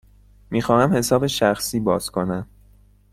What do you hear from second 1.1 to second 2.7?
شخصی باز کنم.